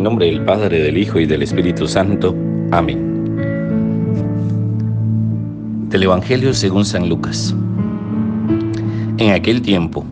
En 0.00 0.04
nombre 0.04 0.24
del 0.24 0.42
Padre, 0.46 0.82
del 0.82 0.96
Hijo 0.96 1.20
y 1.20 1.26
del 1.26 1.42
Espíritu 1.42 1.86
Santo. 1.86 2.34
Amén. 2.70 3.36
Del 5.90 6.04
Evangelio 6.04 6.54
según 6.54 6.86
San 6.86 7.10
Lucas. 7.10 7.54
En 9.18 9.32
aquel 9.32 9.60
tiempo, 9.60 10.06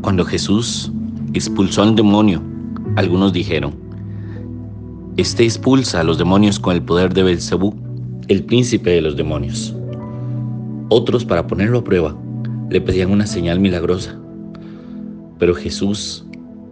cuando 0.00 0.24
Jesús 0.24 0.90
expulsó 1.32 1.84
al 1.84 1.94
demonio, 1.94 2.42
algunos 2.96 3.32
dijeron, 3.32 3.72
Este 5.16 5.44
expulsa 5.44 6.00
a 6.00 6.04
los 6.04 6.18
demonios 6.18 6.58
con 6.58 6.74
el 6.74 6.82
poder 6.82 7.14
de 7.14 7.22
Belcebú, 7.22 7.72
el 8.26 8.42
príncipe 8.42 8.90
de 8.90 9.00
los 9.00 9.16
demonios. 9.16 9.76
Otros, 10.88 11.24
para 11.24 11.46
ponerlo 11.46 11.78
a 11.78 11.84
prueba, 11.84 12.16
le 12.68 12.80
pedían 12.80 13.12
una 13.12 13.28
señal 13.28 13.60
milagrosa. 13.60 14.18
Pero 15.38 15.54
Jesús, 15.54 16.26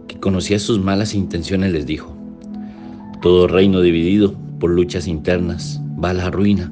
que 0.09 0.19
conocía 0.19 0.59
sus 0.59 0.77
malas 0.77 1.15
intenciones, 1.15 1.71
les 1.71 1.85
dijo, 1.85 2.18
Todo 3.21 3.47
reino 3.47 3.81
dividido 3.81 4.33
por 4.59 4.69
luchas 4.69 5.05
internas 5.05 5.81
va 6.01 6.11
a 6.11 6.13
la 6.13 6.31
ruina 6.31 6.71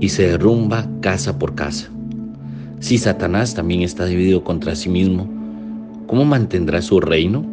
y 0.00 0.08
se 0.08 0.26
derrumba 0.26 0.88
casa 1.00 1.38
por 1.38 1.54
casa. 1.54 1.88
Si 2.80 2.98
Satanás 2.98 3.54
también 3.54 3.82
está 3.82 4.06
dividido 4.06 4.42
contra 4.42 4.74
sí 4.74 4.88
mismo, 4.88 5.28
¿cómo 6.08 6.24
mantendrá 6.24 6.82
su 6.82 6.98
reino? 6.98 7.44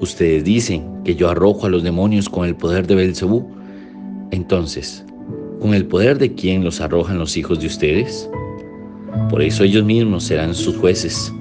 Ustedes 0.00 0.42
dicen 0.42 1.02
que 1.04 1.14
yo 1.14 1.30
arrojo 1.30 1.66
a 1.66 1.68
los 1.70 1.84
demonios 1.84 2.28
con 2.28 2.46
el 2.46 2.56
poder 2.56 2.86
de 2.88 2.96
Belcebú. 2.96 3.46
Entonces, 4.32 5.04
¿con 5.60 5.72
el 5.72 5.86
poder 5.86 6.18
de 6.18 6.34
quién 6.34 6.64
los 6.64 6.80
arrojan 6.80 7.18
los 7.18 7.36
hijos 7.36 7.60
de 7.60 7.68
ustedes? 7.68 8.28
Por 9.30 9.40
eso 9.40 9.62
ellos 9.62 9.84
mismos 9.84 10.24
serán 10.24 10.52
sus 10.54 10.76
jueces. 10.76 11.32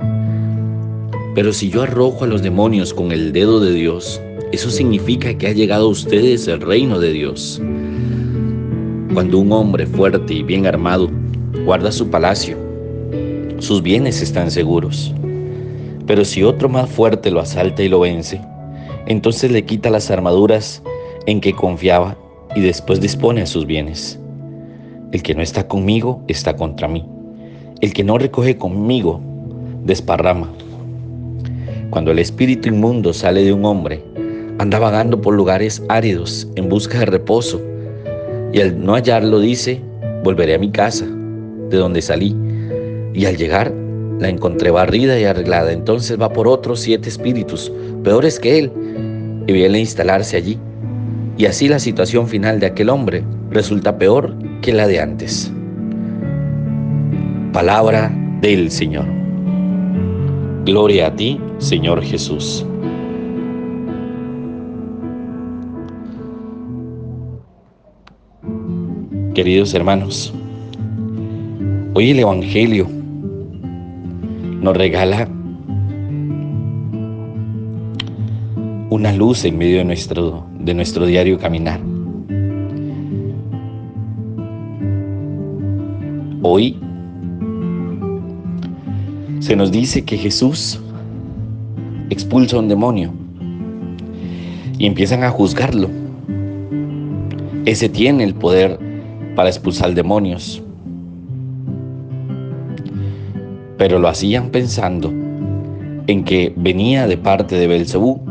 Pero 1.34 1.52
si 1.52 1.70
yo 1.70 1.82
arrojo 1.82 2.26
a 2.26 2.28
los 2.28 2.44
demonios 2.44 2.94
con 2.94 3.12
el 3.12 3.32
dedo 3.32 3.60
de 3.60 3.74
Dios, 3.74 4.22
eso 4.54 4.70
significa 4.70 5.34
que 5.34 5.48
ha 5.48 5.52
llegado 5.52 5.86
a 5.86 5.90
ustedes 5.90 6.48
el 6.48 6.62
reino 6.62 7.00
de 7.00 7.12
Dios. 7.12 7.60
Cuando 9.12 9.40
un 9.40 9.52
hombre 9.52 9.88
fuerte 9.88 10.32
y 10.32 10.44
bien 10.44 10.68
armado 10.68 11.10
guarda 11.66 11.92
su 11.92 12.08
palacio, 12.12 12.56
sus 13.58 13.82
bienes 13.82 14.22
están 14.22 14.52
seguros. 14.52 15.12
Pero 16.06 16.24
si 16.24 16.44
otro 16.44 16.70
más 16.70 16.88
fuerte 16.88 17.32
lo 17.32 17.40
asalta 17.40 17.82
y 17.82 17.90
lo 17.90 18.02
vence, 18.02 18.40
entonces 19.08 19.50
le 19.50 19.66
quita 19.66 19.90
las 19.90 20.12
armaduras 20.12 20.84
en 21.26 21.42
que 21.42 21.54
confiaba 21.54 22.16
y 22.56 22.62
después 22.62 23.02
dispone 23.02 23.42
a 23.42 23.48
sus 23.48 23.66
bienes. 23.66 24.20
El 25.14 25.24
que 25.24 25.34
no 25.34 25.42
está 25.42 25.68
conmigo 25.68 26.22
está 26.28 26.56
contra 26.56 26.88
mí. 26.88 27.04
El 27.82 27.92
que 27.92 28.04
no 28.04 28.20
recoge 28.20 28.56
conmigo 28.56 29.20
desparrama. 29.84 30.54
Cuando 31.90 32.12
el 32.12 32.20
espíritu 32.20 32.70
inmundo 32.70 33.14
sale 33.14 33.44
de 33.44 33.52
un 33.52 33.66
hombre, 33.66 34.13
anda 34.60 34.80
vagando 34.80 35.20
por 35.20 35.34
lugares 35.34 35.82
áridos 35.90 36.48
en 36.56 36.70
busca 36.70 37.00
de 37.00 37.06
reposo 37.06 37.62
y 38.54 38.62
al 38.62 38.84
no 38.84 38.94
hallarlo 38.94 39.40
dice, 39.40 39.82
volveré 40.24 40.56
a 40.56 40.60
mi 40.60 40.72
casa, 40.72 41.06
de 41.70 41.78
donde 41.78 42.02
salí 42.02 42.36
y 43.14 43.26
al 43.26 43.36
llegar 43.36 43.74
la 44.20 44.30
encontré 44.30 44.72
barrida 44.72 45.20
y 45.20 45.26
arreglada. 45.26 45.72
Entonces 45.72 46.22
va 46.22 46.32
por 46.32 46.48
otros 46.48 46.80
siete 46.80 47.10
espíritus, 47.10 47.72
peores 48.04 48.40
que 48.40 48.60
él, 48.60 48.72
y 49.48 49.54
viene 49.54 49.80
a 49.80 49.82
instalarse 49.82 50.38
allí. 50.38 50.60
Y 51.38 51.46
así 51.46 51.68
la 51.68 51.80
situación 51.80 52.28
final 52.28 52.60
de 52.60 52.68
aquel 52.68 52.90
hombre 52.90 53.24
resulta 53.50 53.98
peor 53.98 54.36
que 54.62 54.72
la 54.72 54.88
de 54.88 55.00
antes. 55.00 55.52
Palabra 57.52 58.12
del 58.42 58.72
Señor. 58.72 59.06
Gloria 60.66 61.08
a 61.08 61.16
ti, 61.16 61.40
Señor 61.58 62.04
Jesús. 62.04 62.66
Queridos 69.34 69.74
hermanos, 69.74 70.32
hoy 71.96 72.12
el 72.12 72.20
Evangelio 72.20 72.88
nos 74.62 74.78
regala 74.78 75.28
una 78.92 79.12
luz 79.12 79.44
en 79.46 79.58
medio 79.58 79.80
de 79.80 79.86
nuestro, 79.86 80.46
de 80.60 80.76
nuestro 80.76 81.08
diario 81.08 81.40
caminar. 81.40 81.80
Hoy 86.44 86.78
se 89.40 89.56
nos 89.56 89.72
dice 89.72 90.06
que 90.06 90.20
Jesús 90.20 90.80
expulsa 92.12 92.58
a 92.58 92.60
un 92.60 92.68
demonio 92.68 93.12
y 94.78 94.86
empiezan 94.86 95.24
a 95.24 95.32
juzgarlo. 95.32 95.90
Ese 97.66 97.90
tiene 97.90 98.26
el 98.26 98.36
poder 98.36 98.93
para 99.36 99.50
expulsar 99.50 99.94
demonios. 99.94 100.64
pero 103.84 104.00
lo 104.00 104.08
hacían 104.08 104.50
pensando 104.50 105.12
en 106.08 106.24
que 106.24 106.54
venía 106.56 107.06
de 107.06 107.18
parte 107.18 107.58
de 107.58 107.68
Belcebú, 107.68 108.22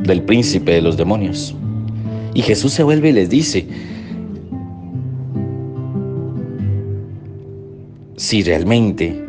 del 0.00 0.22
príncipe 0.22 0.72
de 0.72 0.82
los 0.82 0.96
demonios. 0.96 1.54
Y 2.34 2.42
Jesús 2.42 2.72
se 2.72 2.82
vuelve 2.82 3.10
y 3.10 3.12
les 3.12 3.30
dice, 3.30 3.64
si 8.16 8.42
realmente 8.42 9.22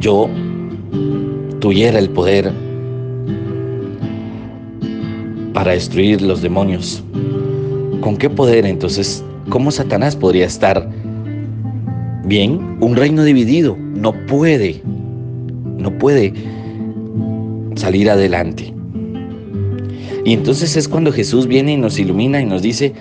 yo 0.00 0.28
tuviera 1.60 1.98
el 1.98 2.10
poder 2.10 2.52
para 5.54 5.72
destruir 5.72 6.20
los 6.20 6.42
demonios, 6.42 7.02
¿con 8.04 8.18
qué 8.18 8.28
poder 8.28 8.66
entonces, 8.66 9.24
cómo 9.48 9.70
Satanás 9.70 10.14
podría 10.14 10.44
estar 10.44 10.88
Bien, 12.26 12.78
un 12.80 12.96
reino 12.96 13.22
dividido. 13.22 13.76
No 13.76 14.14
puede, 14.26 14.80
no 15.76 15.90
puede 15.98 16.32
salir 17.74 18.08
adelante. 18.08 18.72
Y 20.24 20.32
entonces 20.32 20.74
es 20.76 20.88
cuando 20.88 21.12
Jesús 21.12 21.46
viene 21.46 21.72
y 21.72 21.76
nos 21.76 21.98
ilumina 21.98 22.40
y 22.40 22.46
nos 22.46 22.62
dice, 22.62 22.94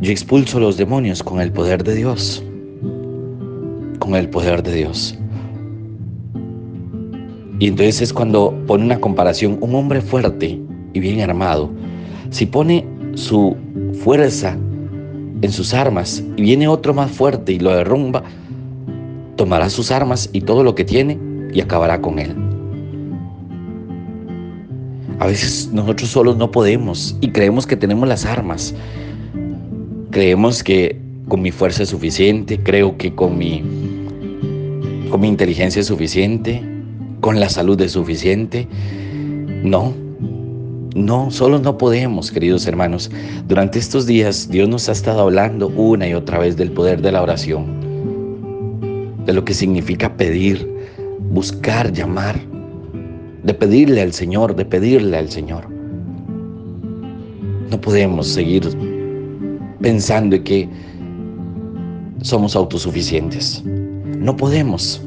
yo 0.00 0.10
expulso 0.10 0.58
los 0.58 0.78
demonios 0.78 1.22
con 1.22 1.38
el 1.40 1.52
poder 1.52 1.84
de 1.84 1.96
Dios, 1.96 2.42
con 3.98 4.14
el 4.14 4.30
poder 4.30 4.62
de 4.62 4.74
Dios. 4.74 5.18
Y 7.58 7.68
entonces 7.68 8.00
es 8.00 8.12
cuando 8.14 8.54
pone 8.66 8.84
una 8.84 9.00
comparación, 9.00 9.58
un 9.60 9.74
hombre 9.74 10.00
fuerte 10.00 10.58
y 10.94 11.00
bien 11.00 11.20
armado, 11.20 11.68
si 12.30 12.46
pone 12.46 12.95
su 13.16 13.56
fuerza 14.04 14.56
en 15.42 15.50
sus 15.50 15.74
armas 15.74 16.22
y 16.36 16.42
viene 16.42 16.68
otro 16.68 16.94
más 16.94 17.10
fuerte 17.10 17.52
y 17.52 17.58
lo 17.58 17.74
derrumba, 17.74 18.22
tomará 19.36 19.68
sus 19.68 19.90
armas 19.90 20.30
y 20.32 20.42
todo 20.42 20.62
lo 20.62 20.74
que 20.74 20.84
tiene 20.84 21.18
y 21.52 21.60
acabará 21.60 22.00
con 22.00 22.18
él. 22.18 22.34
A 25.18 25.26
veces 25.26 25.70
nosotros 25.72 26.10
solos 26.10 26.36
no 26.36 26.50
podemos 26.50 27.16
y 27.20 27.30
creemos 27.30 27.66
que 27.66 27.76
tenemos 27.76 28.06
las 28.06 28.26
armas. 28.26 28.74
Creemos 30.10 30.62
que 30.62 31.00
con 31.28 31.40
mi 31.40 31.50
fuerza 31.50 31.82
es 31.82 31.88
suficiente, 31.88 32.58
creo 32.62 32.96
que 32.98 33.14
con 33.14 33.38
mi, 33.38 33.62
con 35.10 35.20
mi 35.20 35.28
inteligencia 35.28 35.80
es 35.80 35.86
suficiente, 35.86 36.62
con 37.20 37.40
la 37.40 37.48
salud 37.48 37.80
es 37.80 37.92
suficiente. 37.92 38.68
No, 39.62 39.94
no, 40.96 41.30
solo 41.30 41.58
no 41.58 41.76
podemos, 41.76 42.30
queridos 42.30 42.66
hermanos. 42.66 43.10
Durante 43.46 43.78
estos 43.78 44.06
días 44.06 44.48
Dios 44.48 44.66
nos 44.66 44.88
ha 44.88 44.92
estado 44.92 45.20
hablando 45.20 45.68
una 45.68 46.08
y 46.08 46.14
otra 46.14 46.38
vez 46.38 46.56
del 46.56 46.72
poder 46.72 47.02
de 47.02 47.12
la 47.12 47.22
oración, 47.22 47.66
de 49.26 49.32
lo 49.34 49.44
que 49.44 49.52
significa 49.52 50.16
pedir, 50.16 50.66
buscar, 51.30 51.92
llamar, 51.92 52.40
de 53.42 53.52
pedirle 53.52 54.00
al 54.00 54.14
Señor, 54.14 54.56
de 54.56 54.64
pedirle 54.64 55.18
al 55.18 55.28
Señor. 55.28 55.68
No 57.70 57.78
podemos 57.78 58.28
seguir 58.28 58.66
pensando 59.82 60.42
que 60.44 60.66
somos 62.22 62.56
autosuficientes. 62.56 63.62
No 64.18 64.34
podemos. 64.34 65.02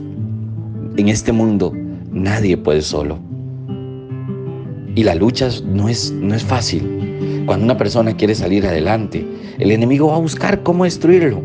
En 0.97 1.09
este 1.09 1.31
mundo 1.31 1.73
nadie 2.11 2.55
puede 2.55 2.83
solo. 2.83 3.28
Y 4.99 5.03
la 5.05 5.15
lucha 5.15 5.47
no 5.65 5.87
es, 5.87 6.11
no 6.11 6.35
es 6.35 6.43
fácil. 6.43 7.43
Cuando 7.45 7.63
una 7.63 7.77
persona 7.77 8.17
quiere 8.17 8.35
salir 8.35 8.67
adelante, 8.67 9.25
el 9.57 9.71
enemigo 9.71 10.07
va 10.07 10.17
a 10.17 10.19
buscar 10.19 10.61
cómo 10.61 10.83
destruirlo. 10.83 11.41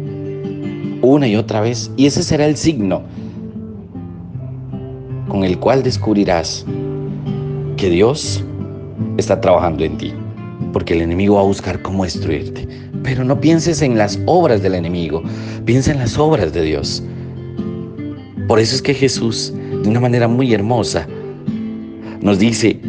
Una 1.02 1.28
y 1.28 1.36
otra 1.36 1.60
vez. 1.60 1.88
Y 1.96 2.06
ese 2.06 2.24
será 2.24 2.46
el 2.46 2.56
signo 2.56 3.02
con 5.28 5.44
el 5.44 5.56
cual 5.60 5.84
descubrirás 5.84 6.66
que 7.76 7.90
Dios 7.90 8.42
está 9.18 9.40
trabajando 9.40 9.84
en 9.84 9.98
ti. 9.98 10.12
Porque 10.72 10.94
el 10.94 11.02
enemigo 11.02 11.36
va 11.36 11.42
a 11.42 11.44
buscar 11.44 11.80
cómo 11.80 12.02
destruirte. 12.02 12.66
Pero 13.04 13.22
no 13.22 13.40
pienses 13.40 13.82
en 13.82 13.96
las 13.96 14.18
obras 14.26 14.64
del 14.64 14.74
enemigo, 14.74 15.22
piensa 15.64 15.92
en 15.92 16.00
las 16.00 16.18
obras 16.18 16.52
de 16.52 16.62
Dios. 16.62 17.04
Por 18.48 18.58
eso 18.58 18.74
es 18.74 18.82
que 18.82 18.94
Jesús, 18.94 19.54
de 19.84 19.88
una 19.88 20.00
manera 20.00 20.26
muy 20.26 20.52
hermosa, 20.52 21.06
Nos 22.20 22.38
dice, 22.38 22.80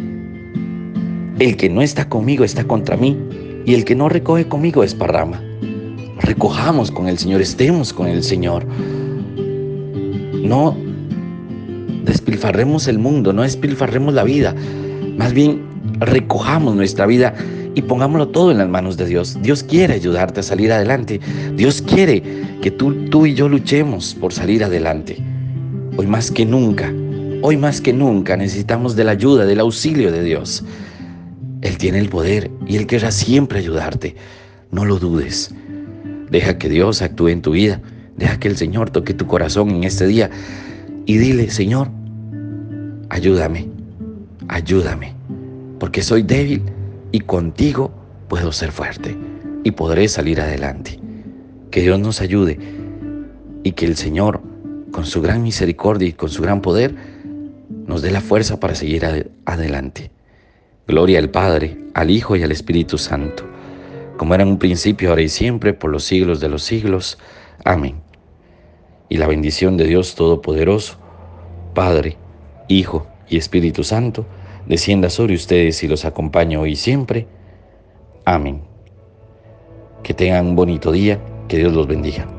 el 1.38 1.56
que 1.56 1.68
no 1.68 1.82
está 1.82 2.08
conmigo 2.08 2.44
está 2.44 2.64
contra 2.64 2.96
mí 2.96 3.16
y 3.66 3.74
el 3.74 3.84
que 3.84 3.94
no 3.94 4.08
recoge 4.08 4.48
conmigo 4.48 4.82
es 4.82 4.94
parrama. 4.94 5.42
Recojamos 6.20 6.90
con 6.90 7.08
el 7.08 7.18
Señor, 7.18 7.42
estemos 7.42 7.92
con 7.92 8.06
el 8.06 8.22
Señor. 8.22 8.66
No 10.42 10.76
despilfarremos 12.04 12.88
el 12.88 12.98
mundo, 12.98 13.32
no 13.32 13.42
despilfarremos 13.42 14.14
la 14.14 14.24
vida. 14.24 14.54
Más 15.18 15.32
bien, 15.32 15.62
recojamos 15.98 16.74
nuestra 16.74 17.04
vida 17.06 17.34
y 17.74 17.82
pongámoslo 17.82 18.28
todo 18.28 18.50
en 18.50 18.58
las 18.58 18.68
manos 18.68 18.96
de 18.96 19.06
Dios. 19.06 19.36
Dios 19.42 19.62
quiere 19.62 19.94
ayudarte 19.94 20.40
a 20.40 20.42
salir 20.42 20.72
adelante. 20.72 21.20
Dios 21.54 21.82
quiere 21.82 22.22
que 22.62 22.70
tú, 22.70 22.94
tú 23.10 23.26
y 23.26 23.34
yo 23.34 23.48
luchemos 23.48 24.14
por 24.14 24.32
salir 24.32 24.64
adelante. 24.64 25.18
Hoy 25.98 26.06
más 26.06 26.30
que 26.30 26.46
nunca, 26.46 26.90
hoy 27.42 27.56
más 27.58 27.80
que 27.80 27.92
nunca 27.92 28.36
necesitamos 28.36 28.96
de 28.96 29.04
la 29.04 29.12
ayuda, 29.12 29.44
del 29.44 29.60
auxilio 29.60 30.10
de 30.10 30.22
Dios. 30.22 30.64
Él 31.62 31.78
tiene 31.78 31.98
el 31.98 32.08
poder 32.08 32.50
y 32.66 32.76
Él 32.76 32.86
querrá 32.86 33.10
siempre 33.10 33.58
ayudarte. 33.58 34.16
No 34.70 34.84
lo 34.84 34.98
dudes. 34.98 35.54
Deja 36.30 36.58
que 36.58 36.68
Dios 36.68 37.02
actúe 37.02 37.28
en 37.28 37.42
tu 37.42 37.52
vida. 37.52 37.80
Deja 38.16 38.38
que 38.38 38.48
el 38.48 38.56
Señor 38.56 38.90
toque 38.90 39.14
tu 39.14 39.26
corazón 39.26 39.70
en 39.70 39.84
este 39.84 40.06
día 40.06 40.30
y 41.04 41.18
dile, 41.18 41.50
Señor, 41.50 41.88
ayúdame, 43.10 43.68
ayúdame, 44.48 45.14
porque 45.78 46.02
soy 46.02 46.22
débil 46.22 46.62
y 47.12 47.20
contigo 47.20 47.92
puedo 48.28 48.52
ser 48.52 48.72
fuerte 48.72 49.16
y 49.64 49.70
podré 49.70 50.08
salir 50.08 50.40
adelante. 50.40 50.98
Que 51.70 51.82
Dios 51.82 52.00
nos 52.00 52.20
ayude 52.20 52.58
y 53.62 53.72
que 53.72 53.86
el 53.86 53.96
Señor, 53.96 54.42
con 54.90 55.04
su 55.04 55.20
gran 55.20 55.42
misericordia 55.42 56.08
y 56.08 56.12
con 56.12 56.30
su 56.30 56.42
gran 56.42 56.62
poder, 56.62 56.94
nos 57.86 58.02
dé 58.02 58.10
la 58.10 58.20
fuerza 58.20 58.58
para 58.58 58.74
seguir 58.74 59.04
adelante. 59.44 60.10
Gloria 60.88 61.18
al 61.18 61.30
Padre, 61.30 61.76
al 61.94 62.12
Hijo 62.12 62.36
y 62.36 62.44
al 62.44 62.52
Espíritu 62.52 62.96
Santo, 62.96 63.42
como 64.16 64.34
era 64.34 64.44
en 64.44 64.50
un 64.50 64.58
principio, 64.58 65.10
ahora 65.10 65.22
y 65.22 65.28
siempre, 65.28 65.74
por 65.74 65.90
los 65.90 66.04
siglos 66.04 66.38
de 66.38 66.48
los 66.48 66.62
siglos. 66.62 67.18
Amén. 67.64 67.96
Y 69.08 69.16
la 69.16 69.26
bendición 69.26 69.76
de 69.76 69.84
Dios 69.84 70.14
Todopoderoso, 70.14 70.98
Padre, 71.74 72.16
Hijo 72.68 73.08
y 73.28 73.36
Espíritu 73.36 73.82
Santo, 73.82 74.26
descienda 74.66 75.10
sobre 75.10 75.34
ustedes 75.34 75.82
y 75.82 75.88
los 75.88 76.04
acompañe 76.04 76.56
hoy 76.56 76.72
y 76.72 76.76
siempre. 76.76 77.26
Amén. 78.24 78.62
Que 80.04 80.14
tengan 80.14 80.46
un 80.46 80.54
bonito 80.54 80.92
día, 80.92 81.20
que 81.48 81.58
Dios 81.58 81.72
los 81.72 81.88
bendiga. 81.88 82.35